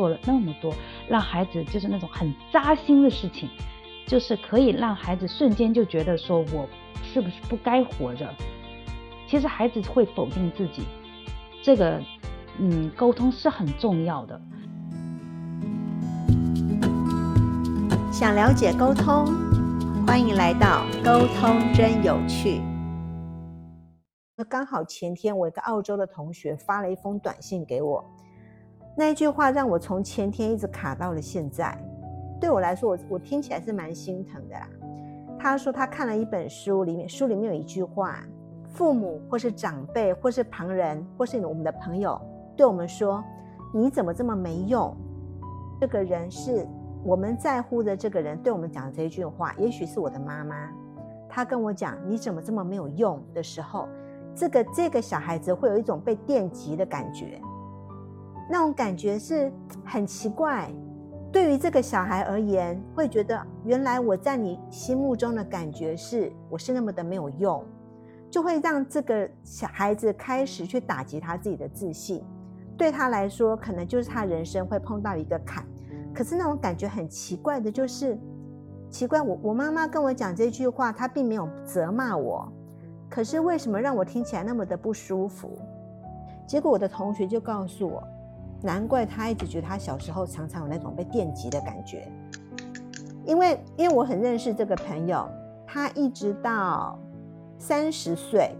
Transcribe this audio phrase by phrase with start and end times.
[0.00, 0.72] 做了那么多，
[1.06, 3.50] 让孩子就是那种很扎心的事情，
[4.06, 6.66] 就是可以让孩子瞬间就觉得说我
[7.02, 8.26] 是不是不该活着？
[9.28, 10.84] 其实孩子会否定自己，
[11.62, 12.00] 这个
[12.56, 14.40] 嗯，沟通是很重要的。
[18.10, 19.26] 想了解沟通，
[20.06, 22.62] 欢迎来到沟通真有趣。
[24.34, 28.02] 那刚好前天我一个澳洲的同学发了一封短信给我，
[28.96, 31.76] 那一句话让我从前天一直卡到了现在。
[32.40, 34.68] 对我来说，我我听起来是蛮心疼的啦。
[35.38, 38.20] 他说他看了一本书，里面书里面有一句话：
[38.68, 42.20] 父母或是长辈或是旁人或是我们的朋友
[42.56, 43.24] 对我们说
[43.72, 44.96] ：“你怎么这么没用？”
[45.80, 46.66] 这个人是。
[47.02, 50.68] 我们在乎的这个人对我们讲这一句话，也许是我的妈妈，
[51.30, 53.88] 她跟我讲：“你怎么这么没有用？”的时候，
[54.34, 57.40] 这个这个小孩子会有一种被电击的感觉，
[58.50, 59.52] 那种感觉是
[59.84, 60.68] 很奇怪。
[61.32, 67.64] 对于这个小孩而言，会觉得原来我在你心目中的感觉是我是那么的没有用，
[68.28, 72.24] 就会让这个小孩子开始去打击他自己的自信。
[72.76, 75.64] 对他来说，可能就是他人生会碰到一个坎。
[76.12, 78.18] 可是那种感觉很奇怪的，就是
[78.90, 79.22] 奇怪。
[79.22, 82.52] 我我妈妈跟我讲这句话，她并没有责骂我，
[83.08, 85.56] 可是为什么让我听起来那么的不舒服？
[86.48, 88.02] 结果我的同学就告诉我，
[88.62, 92.10] 难怪他一直觉得他小时候常常有那种被电击的感觉。
[93.24, 95.28] 因为因为我很认识这个朋友，
[95.66, 96.98] 他一直到
[97.58, 98.50] 三十岁，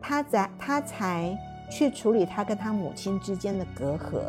[0.00, 1.36] 他在他才
[1.70, 4.20] 去处理他跟他母亲之间的隔阂。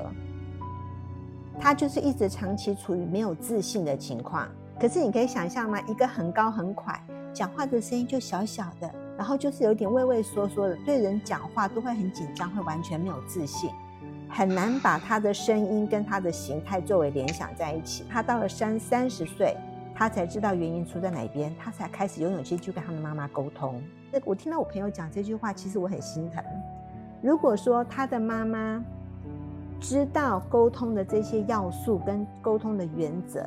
[1.59, 4.47] 他就是一直长期处于没有自信的情况。
[4.79, 5.79] 可是你可以想象吗？
[5.81, 6.99] 一个很高很快，
[7.33, 13.69] 讲话的声音就小小的，然后就是有点畏畏缩缩的，对人讲话都会很紧张，会完全没有自信，
[14.31, 18.05] 很难把他的声音跟他的形态作为联想在一起。
[18.09, 19.55] 他到了三三十岁，
[19.93, 23.81] 他才知道原因出在哪边，他才开始有勇气去跟他的妈妈沟通。
[24.11, 26.41] 那我听到我朋友讲这句话，其实我很心疼。
[27.21, 28.83] 如果说他的妈妈，
[29.79, 33.45] 知道沟通的这些要素跟沟通的原则，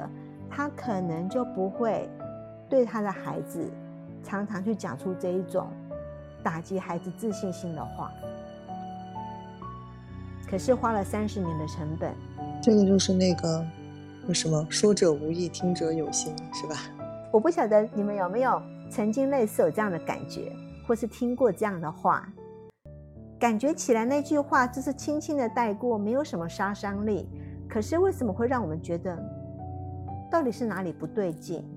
[0.51, 2.09] 他可能就不会
[2.69, 3.71] 对他的孩子
[4.23, 5.69] 常常去讲出这一种
[6.43, 8.13] 打击孩子自信心的话。
[10.55, 12.15] 可是花了三十年的成本，
[12.63, 13.67] 这个就是那个
[14.29, 16.77] 为什么说者无意，听者有心，是吧？
[17.33, 20.53] 我不晓得你们有没有曾经类似有这样的感觉，
[20.87, 22.33] 或是听过这样的话。
[23.37, 27.29] 感觉起来那句话就是轻轻的带过，没有什么杀伤力。
[27.69, 29.19] 可是为什么会让我们觉得
[30.31, 31.69] 到底是哪里不对劲？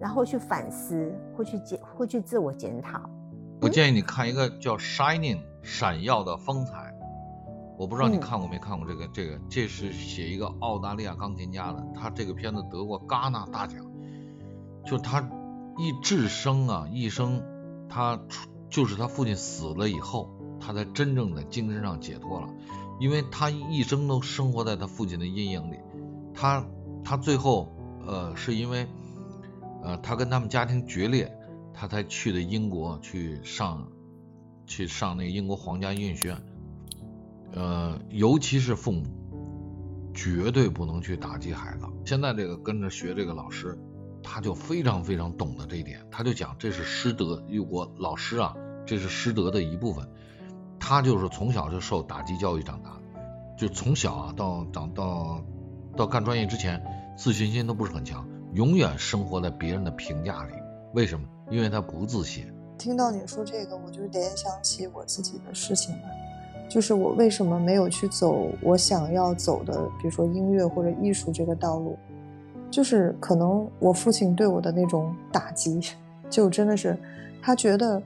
[0.00, 3.02] 然后去反思，会去检，会去自我检讨。
[3.60, 6.83] 我建议你看一个叫《Shining》闪耀的风采。
[7.78, 9.08] 我不知道你看过没看过这个？
[9.08, 13.84] 这个这是写一个澳大利亚钢琴家的，他这个片子得过戛纳大奖。
[14.86, 15.28] 就他
[15.78, 17.42] 一至生啊，一生
[17.88, 18.20] 他
[18.70, 20.30] 就是他父亲死了以后。
[20.60, 22.48] 他才真正的精神上解脱了，
[22.98, 25.76] 因为他一生都生活在他父亲的阴影里。
[26.32, 26.64] 他
[27.04, 27.76] 他最后
[28.06, 28.86] 呃是因为
[29.82, 31.36] 呃他跟他们家庭决裂，
[31.74, 33.88] 他才去的英国去上
[34.64, 36.42] 去上那个英国皇家音乐学院。
[37.54, 39.02] 呃，尤其是父母
[40.12, 41.86] 绝对不能去打击孩子。
[42.04, 43.78] 现在这个跟着学这个老师，
[44.22, 48.54] 他就非常非常懂得这一点，他就讲这是师德，我老师啊，
[48.84, 50.08] 这是师德的一部分。
[50.78, 53.00] 他就是从小就受打击教育长大，
[53.56, 55.42] 就从小啊到长到
[55.96, 56.82] 到干专业之前，
[57.16, 60.52] 自信心都不是很强，永远生活在别人的评价里。
[60.92, 61.26] 为什么？
[61.50, 62.52] 因为他不自信。
[62.78, 66.23] 听到你说这个，我就联想起我自己的事情来，
[66.68, 71.96] 就是我为什么没有去走我想要走的，比如说音乐或者艺术这个道路，
[72.70, 75.80] 就是可能我父亲对我的那种打击，
[76.28, 76.96] 就真的是
[77.42, 78.02] 他觉得。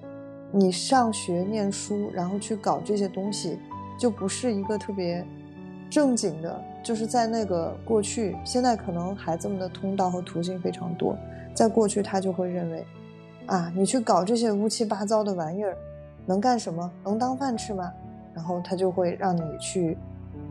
[0.50, 3.58] 你上学念书，然后去搞这些东西，
[4.00, 5.22] 就不是一个特别
[5.90, 6.58] 正经的。
[6.82, 11.14] 就是在那个过去，现在可能孩子们的通道和途径非常多。
[11.52, 12.86] 在过去，他就会认为，
[13.44, 15.76] 啊，你去搞这些乌七八糟的玩意儿，
[16.24, 16.90] 能干什么？
[17.04, 17.92] 能当饭吃吗？
[18.38, 19.98] 然后他就会让你去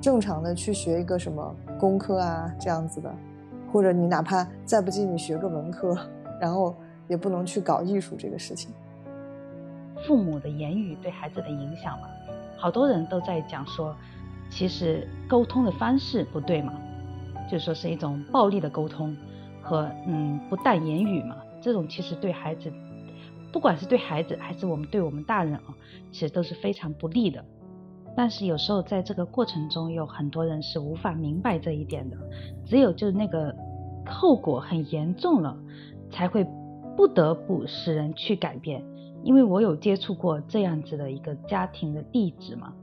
[0.01, 3.09] 正常的去学一个什么工科啊这样子的，
[3.71, 5.97] 或者你哪怕再不济，你学个文科，
[6.41, 6.75] 然后
[7.07, 8.69] 也不能去搞艺术这个事情。
[10.05, 12.09] 父母的言语对孩子的影响嘛，
[12.57, 13.95] 好多人都在讲说，
[14.51, 16.73] 其实沟通的方式不对嘛，
[17.49, 19.15] 就说是一种暴力的沟通
[19.61, 22.69] 和嗯不带言语嘛，这种其实对孩子，
[23.53, 25.73] 不管是对孩子还是我们对我们大人啊，
[26.11, 27.41] 其实都是非常不利的。
[28.17, 32.17] 但是有时候在这个过程中，有很多人是无法明白这一点的。
[32.65, 33.55] 只有就是那个
[34.07, 35.55] 后果很严重了，
[36.09, 36.43] 才会
[36.95, 38.83] 不得不使人去改变。
[39.23, 42.73] 因为我有接触过这样子的一个家庭的例子嘛，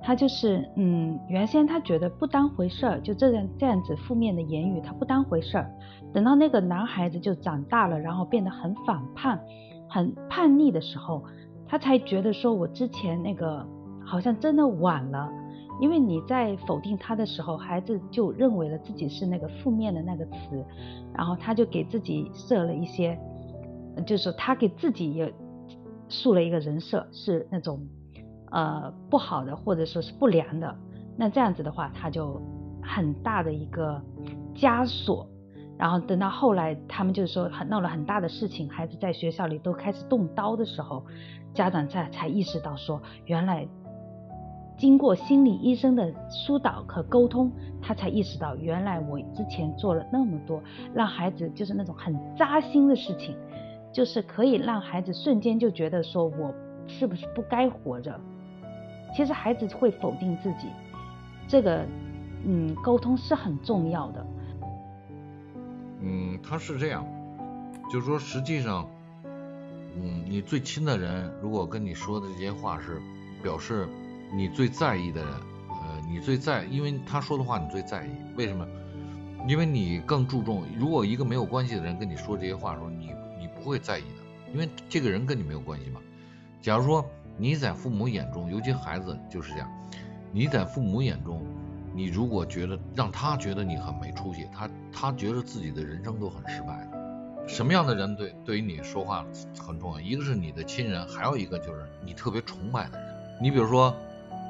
[0.00, 5.70] 他就是嗯，原先他觉得不当回事儿，就这样这样子负面的言语他不当回事儿。
[6.14, 9.38] 等到那个男孩子就长大了，然后变得很反叛、
[9.86, 11.22] 很叛逆的时候，
[11.66, 13.66] 他才觉得说我之前那个。
[14.08, 15.30] 好像真的晚了，
[15.80, 20.64] 因为你在否定他的时候，孩子就认为了自己是那个负面的那个词，
[21.14, 23.18] 然后他就给自己设了一些，
[24.06, 25.32] 就是他给自己也
[26.08, 27.86] 树了一个人设，是那种
[28.50, 30.74] 呃不好的或者说是不良的。
[31.16, 32.40] 那这样子的话，他就
[32.82, 34.02] 很大的一个
[34.54, 35.28] 枷锁。
[35.76, 41.04] 然后等到后来，他们就是说很闹了很大的事情，孩子在学校里都开始动刀的时候，
[41.54, 43.68] 家长才才意识到说原来。
[44.78, 47.50] 经过心理医生的疏导和沟通，
[47.82, 50.62] 他才意识到，原来我之前做了那么多，
[50.94, 53.36] 让孩子就是那种很扎心的事情，
[53.92, 56.54] 就是可以让孩子瞬间就觉得说我
[56.86, 58.18] 是不是不该活着。
[59.16, 60.68] 其实孩子会否定自己，
[61.48, 61.84] 这个
[62.44, 64.26] 嗯，沟通是很重要的。
[66.00, 67.04] 嗯，他是这样，
[67.92, 68.88] 就是说实际上，
[69.96, 73.02] 嗯，你最亲的人如果跟你说的这些话是
[73.42, 73.88] 表示。
[74.32, 75.32] 你最在意的人，
[75.70, 78.66] 呃，你最在，因为他说的话你最在意，为什么？
[79.46, 80.64] 因为你更注重。
[80.76, 86.00] 如果一个没有关系的人跟你说这些话的时候，你你不会在意的，因为这个人跟你没有关系嘛。
[86.60, 89.70] 假如说你在父母眼中，尤其孩子就是这样，
[90.32, 91.42] 你在父母眼中，
[91.94, 96.86] 你如果觉得让他觉得你很没出息，他他觉得自己的人生都很失败。
[97.46, 99.24] 什么样的人对对于你说话
[99.58, 100.00] 很重要？
[100.00, 103.08] 一个是你的亲人，还有一个就是你特别崇拜的人。
[103.40, 103.96] 你比如说。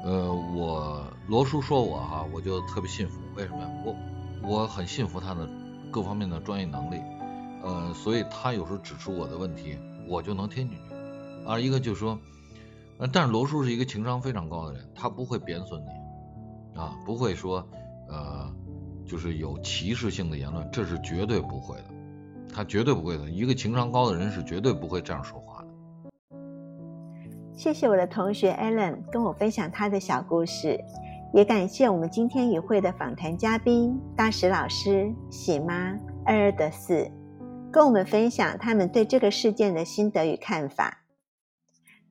[0.03, 3.19] 呃，我罗叔说我哈，我就特别信服。
[3.35, 3.69] 为什么呀？
[3.85, 3.95] 我
[4.41, 5.47] 我很信服他的
[5.91, 7.01] 各方面的专业能力，
[7.63, 10.83] 呃，所以他有时候指出我的问题，我就能听进去。
[11.45, 12.19] 啊，一个就是说，
[12.97, 17.67] 呃，但是罗叔是一个情商非常高的人，他不会贬损你，啊，不会说，
[18.07, 18.53] 呃，
[19.05, 21.85] 就是有歧视性的言论，这是绝对不会的，
[22.53, 23.29] 他绝对不会的。
[23.29, 25.48] 一个情商高的人是绝对不会这样说话。
[27.59, 30.79] 谢谢我的同学 Alan 跟我分享他的小故事，
[31.33, 35.93] 也感谢我们今天与会的访谈嘉宾大石老师、喜妈
[36.25, 37.11] 二二的四，
[37.69, 40.99] 跟我们分享他们对这个事件的心得与看法。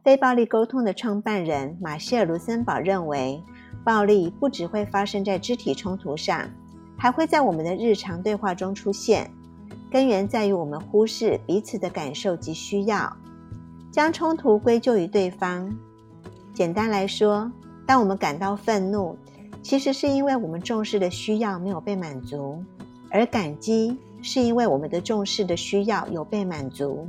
[0.05, 3.43] 非暴力沟通的创办人马歇尔·卢森堡认为，
[3.83, 6.47] 暴力不只会发生在肢体冲突上，
[6.99, 9.31] 还会在我们的日常对话中出现，
[9.91, 13.11] 根源在于我们忽视彼此的感受及需要。
[13.90, 15.70] 将冲突归咎于对方。
[16.55, 17.50] 简单来说，
[17.87, 19.17] 当我们感到愤怒，
[19.62, 22.62] 其实是因为我们重视的需要没有被满足；
[23.11, 27.08] 而感激是因为我们的重视的需要有被满足。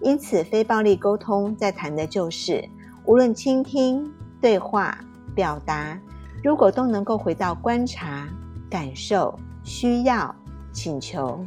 [0.00, 2.66] 因此，非暴力沟通在谈的就是，
[3.04, 4.10] 无论倾听、
[4.40, 4.98] 对话、
[5.34, 5.98] 表达，
[6.42, 8.26] 如果都能够回到观察、
[8.70, 10.34] 感受、需要、
[10.72, 11.44] 请求，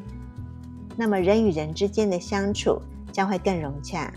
[0.95, 2.79] 那么人与人之间的相处
[3.11, 4.13] 将会更融洽。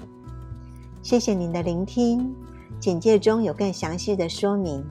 [1.07, 2.35] 谢谢您的聆听，
[2.81, 4.85] 简介中有更详细的说明，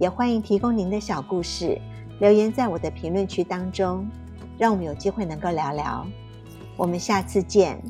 [0.00, 1.80] 也欢迎提供您的小故事
[2.18, 4.04] 留言在我的评论区当中，
[4.58, 6.04] 让我们有机会能够聊聊。
[6.76, 7.80] 我们下次见。